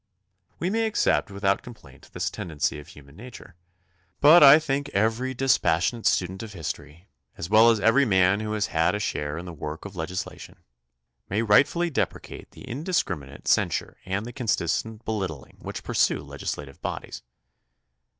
[0.57, 3.55] We may accept without complaint this tendency of human nature,
[4.19, 8.65] but I think every dispassionate student of history, as well as every man who has
[8.73, 10.55] had a share in the work of legislation,
[11.29, 17.21] may rightfully deprecate the indiscriminate censure and the consistent belittling which pursue legislative bodies.